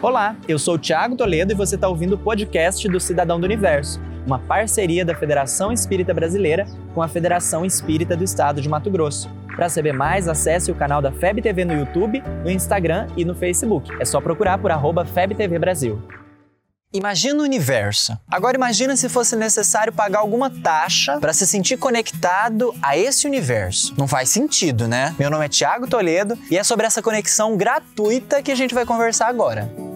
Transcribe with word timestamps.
Olá, 0.00 0.36
eu 0.46 0.60
sou 0.60 0.74
o 0.76 0.78
Thiago 0.78 1.16
Toledo 1.16 1.52
e 1.52 1.56
você 1.56 1.74
está 1.74 1.88
ouvindo 1.88 2.12
o 2.12 2.18
podcast 2.18 2.88
do 2.88 3.00
Cidadão 3.00 3.40
do 3.40 3.44
Universo, 3.44 4.00
uma 4.24 4.38
parceria 4.38 5.04
da 5.04 5.12
Federação 5.12 5.72
Espírita 5.72 6.14
Brasileira 6.14 6.68
com 6.94 7.02
a 7.02 7.08
Federação 7.08 7.64
Espírita 7.64 8.16
do 8.16 8.22
Estado 8.22 8.60
de 8.60 8.68
Mato 8.68 8.92
Grosso. 8.92 9.28
Para 9.56 9.68
saber 9.68 9.92
mais, 9.92 10.28
acesse 10.28 10.70
o 10.70 10.74
canal 10.76 11.02
da 11.02 11.10
FEB 11.10 11.42
TV 11.42 11.64
no 11.64 11.72
YouTube, 11.72 12.22
no 12.44 12.50
Instagram 12.50 13.08
e 13.16 13.24
no 13.24 13.34
Facebook. 13.34 13.90
É 13.98 14.04
só 14.04 14.20
procurar 14.20 14.58
por 14.58 14.70
arroba 14.70 15.04
FebTV 15.04 15.58
Brasil. 15.58 16.00
Imagina 16.94 17.40
o 17.40 17.42
universo. 17.42 18.16
Agora 18.30 18.56
imagina 18.56 18.96
se 18.96 19.08
fosse 19.08 19.34
necessário 19.34 19.92
pagar 19.92 20.20
alguma 20.20 20.48
taxa 20.48 21.18
para 21.18 21.32
se 21.32 21.44
sentir 21.44 21.76
conectado 21.76 22.72
a 22.80 22.96
esse 22.96 23.26
universo. 23.26 23.94
Não 23.98 24.06
faz 24.06 24.28
sentido, 24.28 24.86
né? 24.86 25.12
Meu 25.18 25.28
nome 25.28 25.44
é 25.44 25.48
Tiago 25.48 25.88
Toledo 25.88 26.38
e 26.48 26.56
é 26.56 26.62
sobre 26.62 26.86
essa 26.86 27.02
conexão 27.02 27.56
gratuita 27.56 28.40
que 28.40 28.52
a 28.52 28.54
gente 28.54 28.74
vai 28.74 28.86
conversar 28.86 29.26
agora. 29.26 29.87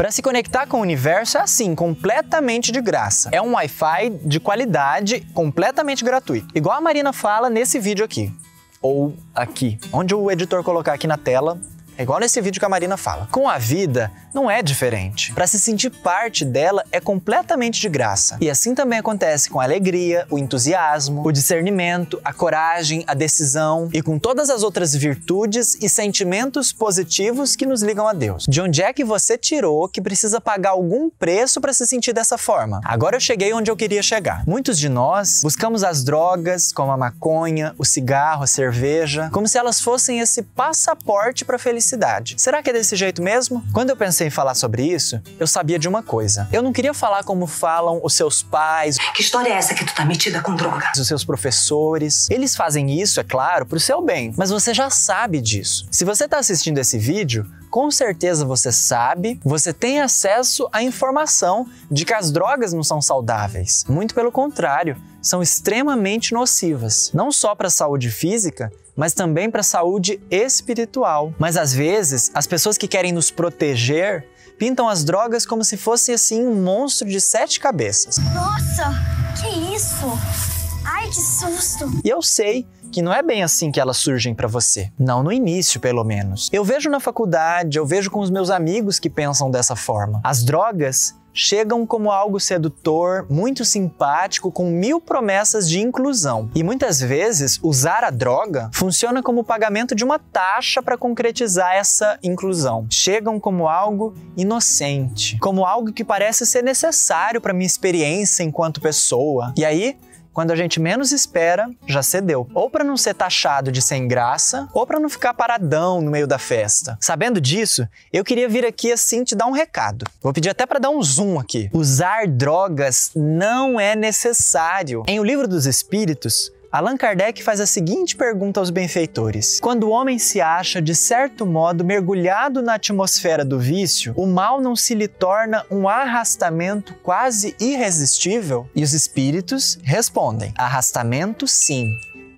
Para 0.00 0.10
se 0.10 0.22
conectar 0.22 0.66
com 0.66 0.78
o 0.78 0.80
universo 0.80 1.36
é 1.36 1.42
assim, 1.42 1.74
completamente 1.74 2.72
de 2.72 2.80
graça. 2.80 3.28
É 3.32 3.42
um 3.42 3.52
Wi-Fi 3.52 4.08
de 4.24 4.40
qualidade, 4.40 5.20
completamente 5.34 6.02
gratuito. 6.02 6.48
Igual 6.54 6.78
a 6.78 6.80
Marina 6.80 7.12
fala 7.12 7.50
nesse 7.50 7.78
vídeo 7.78 8.02
aqui. 8.02 8.32
Ou 8.80 9.14
aqui. 9.34 9.78
Onde 9.92 10.14
o 10.14 10.30
editor 10.30 10.64
colocar 10.64 10.94
aqui 10.94 11.06
na 11.06 11.18
tela, 11.18 11.60
é 12.00 12.02
igual 12.02 12.18
nesse 12.18 12.40
vídeo 12.40 12.58
que 12.58 12.64
a 12.64 12.68
Marina 12.68 12.96
fala. 12.96 13.28
Com 13.30 13.46
a 13.46 13.58
vida, 13.58 14.10
não 14.32 14.50
é 14.50 14.62
diferente. 14.62 15.34
Para 15.34 15.46
se 15.46 15.60
sentir 15.60 15.90
parte 15.90 16.46
dela 16.46 16.82
é 16.90 16.98
completamente 16.98 17.78
de 17.78 17.90
graça. 17.90 18.38
E 18.40 18.48
assim 18.48 18.74
também 18.74 18.98
acontece 18.98 19.50
com 19.50 19.60
a 19.60 19.64
alegria, 19.64 20.26
o 20.30 20.38
entusiasmo, 20.38 21.22
o 21.22 21.30
discernimento, 21.30 22.18
a 22.24 22.32
coragem, 22.32 23.04
a 23.06 23.12
decisão 23.12 23.90
e 23.92 24.00
com 24.00 24.18
todas 24.18 24.48
as 24.48 24.62
outras 24.62 24.94
virtudes 24.94 25.76
e 25.78 25.90
sentimentos 25.90 26.72
positivos 26.72 27.54
que 27.54 27.66
nos 27.66 27.82
ligam 27.82 28.08
a 28.08 28.14
Deus. 28.14 28.46
De 28.48 28.62
onde 28.62 28.80
é 28.80 28.94
que 28.94 29.04
você 29.04 29.36
tirou 29.36 29.86
que 29.86 30.00
precisa 30.00 30.40
pagar 30.40 30.70
algum 30.70 31.10
preço 31.10 31.60
para 31.60 31.74
se 31.74 31.86
sentir 31.86 32.14
dessa 32.14 32.38
forma? 32.38 32.80
Agora 32.82 33.16
eu 33.16 33.20
cheguei 33.20 33.52
onde 33.52 33.70
eu 33.70 33.76
queria 33.76 34.02
chegar. 34.02 34.42
Muitos 34.46 34.78
de 34.78 34.88
nós 34.88 35.40
buscamos 35.42 35.84
as 35.84 36.02
drogas, 36.02 36.72
como 36.72 36.92
a 36.92 36.96
maconha, 36.96 37.74
o 37.76 37.84
cigarro, 37.84 38.44
a 38.44 38.46
cerveja, 38.46 39.28
como 39.30 39.46
se 39.46 39.58
elas 39.58 39.82
fossem 39.82 40.20
esse 40.20 40.40
passaporte 40.40 41.44
para 41.44 41.58
felicidade 41.58 41.89
felicidade. 41.90 42.34
Será 42.38 42.62
que 42.62 42.70
é 42.70 42.72
desse 42.72 42.94
jeito 42.94 43.22
mesmo? 43.22 43.64
Quando 43.72 43.90
eu 43.90 43.96
pensei 43.96 44.28
em 44.28 44.30
falar 44.30 44.54
sobre 44.54 44.84
isso, 44.84 45.20
eu 45.38 45.46
sabia 45.46 45.78
de 45.78 45.88
uma 45.88 46.02
coisa. 46.02 46.48
Eu 46.52 46.62
não 46.62 46.72
queria 46.72 46.94
falar 46.94 47.24
como 47.24 47.46
falam 47.46 48.00
os 48.02 48.14
seus 48.14 48.42
pais. 48.42 48.96
Que 49.14 49.22
história 49.22 49.48
é 49.50 49.52
essa 49.52 49.74
que 49.74 49.84
tu 49.84 49.94
tá 49.94 50.04
metida 50.04 50.40
com 50.40 50.54
droga? 50.54 50.92
Os 50.96 51.06
seus 51.06 51.24
professores. 51.24 52.28
Eles 52.30 52.54
fazem 52.54 53.00
isso, 53.00 53.20
é 53.20 53.24
claro, 53.24 53.66
pro 53.66 53.80
seu 53.80 54.00
bem, 54.00 54.32
mas 54.36 54.50
você 54.50 54.72
já 54.72 54.88
sabe 54.90 55.40
disso. 55.40 55.86
Se 55.90 56.04
você 56.04 56.28
tá 56.28 56.38
assistindo 56.38 56.78
esse 56.78 56.98
vídeo, 56.98 57.46
com 57.70 57.90
certeza 57.90 58.44
você 58.44 58.72
sabe, 58.72 59.40
você 59.44 59.72
tem 59.72 60.00
acesso 60.00 60.68
à 60.72 60.82
informação 60.82 61.66
de 61.90 62.04
que 62.04 62.14
as 62.14 62.30
drogas 62.30 62.72
não 62.72 62.82
são 62.82 63.00
saudáveis. 63.00 63.84
Muito 63.88 64.14
pelo 64.14 64.32
contrário, 64.32 64.96
são 65.22 65.42
extremamente 65.42 66.32
nocivas, 66.32 67.10
não 67.12 67.30
só 67.30 67.54
para 67.54 67.68
a 67.68 67.70
saúde 67.70 68.10
física, 68.10 68.72
mas 69.00 69.14
também 69.14 69.50
para 69.50 69.62
a 69.62 69.64
saúde 69.64 70.20
espiritual. 70.30 71.32
Mas 71.38 71.56
às 71.56 71.72
vezes, 71.72 72.30
as 72.34 72.46
pessoas 72.46 72.76
que 72.76 72.86
querem 72.86 73.12
nos 73.12 73.30
proteger 73.30 74.26
pintam 74.58 74.90
as 74.90 75.02
drogas 75.02 75.46
como 75.46 75.64
se 75.64 75.78
fosse 75.78 76.12
assim 76.12 76.46
um 76.46 76.62
monstro 76.62 77.08
de 77.08 77.18
sete 77.18 77.58
cabeças. 77.58 78.18
Nossa, 78.18 78.92
que 79.40 79.74
isso? 79.74 80.59
Ai, 80.84 81.08
que 81.08 81.20
susto! 81.20 81.90
E 82.04 82.08
eu 82.08 82.22
sei 82.22 82.66
que 82.92 83.02
não 83.02 83.12
é 83.12 83.22
bem 83.22 83.42
assim 83.42 83.70
que 83.70 83.80
elas 83.80 83.96
surgem 83.96 84.34
para 84.34 84.48
você. 84.48 84.90
Não 84.98 85.22
no 85.22 85.32
início, 85.32 85.80
pelo 85.80 86.04
menos. 86.04 86.48
Eu 86.52 86.64
vejo 86.64 86.90
na 86.90 87.00
faculdade, 87.00 87.78
eu 87.78 87.86
vejo 87.86 88.10
com 88.10 88.20
os 88.20 88.30
meus 88.30 88.50
amigos 88.50 88.98
que 88.98 89.08
pensam 89.08 89.50
dessa 89.50 89.76
forma. 89.76 90.20
As 90.24 90.42
drogas 90.42 91.14
chegam 91.32 91.86
como 91.86 92.10
algo 92.10 92.40
sedutor, 92.40 93.26
muito 93.30 93.64
simpático, 93.64 94.50
com 94.50 94.70
mil 94.70 95.00
promessas 95.00 95.68
de 95.68 95.80
inclusão. 95.80 96.50
E 96.54 96.62
muitas 96.62 97.00
vezes 97.00 97.58
usar 97.62 98.02
a 98.02 98.10
droga 98.10 98.70
funciona 98.74 99.22
como 99.22 99.44
pagamento 99.44 99.94
de 99.94 100.04
uma 100.04 100.18
taxa 100.18 100.82
para 100.82 100.98
concretizar 100.98 101.74
essa 101.74 102.18
inclusão. 102.22 102.86
Chegam 102.90 103.38
como 103.38 103.68
algo 103.68 104.14
inocente, 104.36 105.38
como 105.38 105.64
algo 105.64 105.92
que 105.92 106.04
parece 106.04 106.44
ser 106.44 106.62
necessário 106.62 107.40
para 107.40 107.52
minha 107.52 107.66
experiência 107.66 108.42
enquanto 108.42 108.80
pessoa. 108.80 109.54
E 109.56 109.64
aí, 109.64 109.96
quando 110.32 110.50
a 110.50 110.56
gente 110.56 110.80
menos 110.80 111.12
espera, 111.12 111.68
já 111.86 112.02
cedeu. 112.02 112.48
Ou 112.54 112.70
para 112.70 112.84
não 112.84 112.96
ser 112.96 113.14
taxado 113.14 113.72
de 113.72 113.82
sem 113.82 114.06
graça, 114.06 114.68
ou 114.72 114.86
para 114.86 115.00
não 115.00 115.08
ficar 115.08 115.34
paradão 115.34 116.00
no 116.00 116.10
meio 116.10 116.26
da 116.26 116.38
festa. 116.38 116.96
Sabendo 117.00 117.40
disso, 117.40 117.86
eu 118.12 118.24
queria 118.24 118.48
vir 118.48 118.64
aqui 118.64 118.92
assim 118.92 119.24
te 119.24 119.34
dar 119.34 119.46
um 119.46 119.52
recado. 119.52 120.04
Vou 120.22 120.32
pedir 120.32 120.50
até 120.50 120.66
para 120.66 120.78
dar 120.78 120.90
um 120.90 121.02
zoom 121.02 121.38
aqui. 121.38 121.68
Usar 121.72 122.26
drogas 122.26 123.10
não 123.14 123.78
é 123.78 123.96
necessário. 123.96 125.02
Em 125.06 125.18
O 125.20 125.24
Livro 125.24 125.48
dos 125.48 125.66
Espíritos, 125.66 126.52
Allan 126.72 126.96
Kardec 126.96 127.42
faz 127.42 127.60
a 127.60 127.66
seguinte 127.66 128.14
pergunta 128.14 128.60
aos 128.60 128.70
benfeitores: 128.70 129.58
Quando 129.58 129.88
o 129.88 129.90
homem 129.90 130.20
se 130.20 130.40
acha, 130.40 130.80
de 130.80 130.94
certo 130.94 131.44
modo, 131.44 131.84
mergulhado 131.84 132.62
na 132.62 132.74
atmosfera 132.74 133.44
do 133.44 133.58
vício, 133.58 134.14
o 134.16 134.24
mal 134.24 134.60
não 134.60 134.76
se 134.76 134.94
lhe 134.94 135.08
torna 135.08 135.66
um 135.68 135.88
arrastamento 135.88 136.94
quase 137.02 137.56
irresistível? 137.58 138.70
E 138.72 138.84
os 138.84 138.92
espíritos 138.92 139.80
respondem: 139.82 140.54
arrastamento 140.56 141.44
sim, 141.44 141.90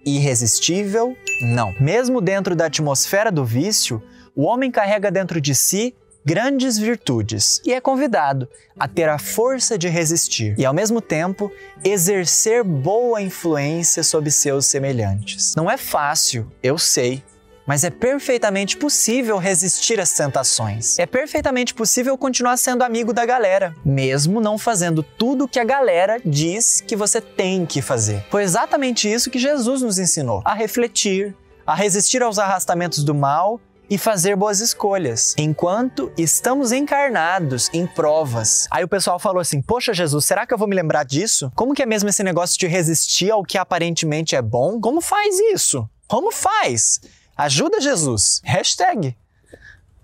irresistível 0.02 1.14
não. 1.42 1.74
Mesmo 1.78 2.18
dentro 2.18 2.56
da 2.56 2.66
atmosfera 2.66 3.30
do 3.30 3.44
vício, 3.44 4.02
o 4.34 4.44
homem 4.44 4.70
carrega 4.70 5.10
dentro 5.10 5.42
de 5.42 5.54
si 5.54 5.94
grandes 6.24 6.78
virtudes 6.78 7.60
e 7.64 7.72
é 7.72 7.80
convidado 7.80 8.48
a 8.78 8.86
ter 8.86 9.08
a 9.08 9.18
força 9.18 9.76
de 9.76 9.88
resistir 9.88 10.54
e, 10.58 10.64
ao 10.64 10.74
mesmo 10.74 11.00
tempo, 11.00 11.52
exercer 11.84 12.62
boa 12.64 13.20
influência 13.20 14.02
sobre 14.02 14.30
seus 14.30 14.66
semelhantes. 14.66 15.54
Não 15.56 15.70
é 15.70 15.76
fácil, 15.76 16.50
eu 16.62 16.78
sei. 16.78 17.22
Mas 17.64 17.84
é 17.84 17.90
perfeitamente 17.90 18.76
possível 18.76 19.38
resistir 19.38 20.00
às 20.00 20.10
tentações. 20.10 20.98
É 20.98 21.06
perfeitamente 21.06 21.72
possível 21.72 22.18
continuar 22.18 22.56
sendo 22.56 22.82
amigo 22.82 23.12
da 23.12 23.24
galera, 23.24 23.72
mesmo 23.84 24.40
não 24.40 24.58
fazendo 24.58 25.00
tudo 25.00 25.46
que 25.46 25.60
a 25.60 25.64
galera 25.64 26.20
diz 26.24 26.80
que 26.80 26.96
você 26.96 27.20
tem 27.20 27.64
que 27.64 27.80
fazer. 27.80 28.24
Foi 28.32 28.42
exatamente 28.42 29.10
isso 29.10 29.30
que 29.30 29.38
Jesus 29.38 29.80
nos 29.80 29.96
ensinou: 30.00 30.42
a 30.44 30.54
refletir, 30.54 31.36
a 31.64 31.72
resistir 31.72 32.20
aos 32.20 32.36
arrastamentos 32.36 33.04
do 33.04 33.14
mal 33.14 33.60
e 33.92 33.98
fazer 33.98 34.34
boas 34.36 34.60
escolhas, 34.60 35.34
enquanto 35.36 36.10
estamos 36.16 36.72
encarnados 36.72 37.68
em 37.74 37.86
provas. 37.86 38.66
Aí 38.70 38.82
o 38.82 38.88
pessoal 38.88 39.18
falou 39.18 39.38
assim: 39.38 39.60
Poxa, 39.60 39.92
Jesus, 39.92 40.24
será 40.24 40.46
que 40.46 40.54
eu 40.54 40.56
vou 40.56 40.66
me 40.66 40.74
lembrar 40.74 41.04
disso? 41.04 41.52
Como 41.54 41.74
que 41.74 41.82
é 41.82 41.86
mesmo 41.86 42.08
esse 42.08 42.22
negócio 42.22 42.58
de 42.58 42.66
resistir 42.66 43.30
ao 43.30 43.44
que 43.44 43.58
aparentemente 43.58 44.34
é 44.34 44.40
bom? 44.40 44.80
Como 44.80 45.02
faz 45.02 45.38
isso? 45.38 45.86
Como 46.08 46.32
faz? 46.32 47.00
Ajuda 47.36 47.82
Jesus. 47.82 48.40
Hashtag. 48.42 49.14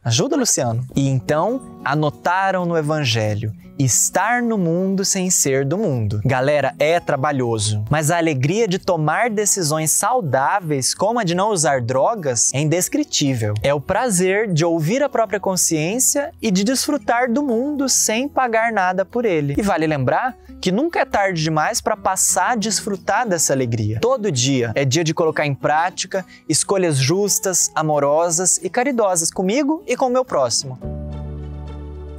Ajuda, 0.05 0.37
Luciano. 0.37 0.87
E 0.95 1.09
então 1.09 1.81
anotaram 1.83 2.67
no 2.67 2.77
Evangelho 2.77 3.55
estar 3.79 4.43
no 4.43 4.59
mundo 4.59 5.05
sem 5.05 5.31
ser 5.31 5.65
do 5.65 5.79
mundo. 5.79 6.21
Galera, 6.25 6.75
é 6.79 6.99
trabalhoso, 6.99 7.85
mas 7.89 8.11
a 8.11 8.19
alegria 8.19 8.67
de 8.67 8.79
tomar 8.79 9.31
decisões 9.31 9.93
saudáveis, 9.93 10.95
como 10.95 11.21
a 11.21 11.25
de 11.25 11.35
não 11.35 11.51
usar 11.51 11.81
drogas, 11.81 12.53
é 12.53 12.61
indescritível. 12.61 13.55
É 13.63 13.73
o 13.73 13.81
prazer 13.81 14.53
de 14.53 14.65
ouvir 14.65 15.03
a 15.03 15.09
própria 15.09 15.39
consciência 15.39 16.33
e 16.43 16.51
de 16.51 16.65
desfrutar 16.65 17.33
do 17.33 17.43
mundo 17.43 17.89
sem 17.89 18.29
pagar 18.29 18.73
nada 18.73 19.05
por 19.05 19.25
ele. 19.25 19.55
E 19.57 19.63
vale 19.63 19.87
lembrar 19.87 20.37
que 20.61 20.73
nunca 20.73 21.01
é 21.01 21.05
tarde 21.05 21.43
demais 21.43 21.81
para 21.81 21.97
passar 21.97 22.53
a 22.53 22.57
desfrutar 22.57 23.29
dessa 23.29 23.53
alegria. 23.53 24.01
Todo 24.01 24.33
dia 24.33 24.73
é 24.75 24.85
dia 24.85 25.05
de 25.05 25.15
colocar 25.15 25.47
em 25.47 25.55
prática 25.55 26.25
escolhas 26.49 26.97
justas, 26.97 27.71
amorosas 27.75 28.59
e 28.63 28.69
caridosas 28.69 29.31
comigo 29.31 29.83
e 29.87 29.97
com 29.97 30.07
o 30.07 30.11
meu 30.11 30.25
próximo. 30.25 30.98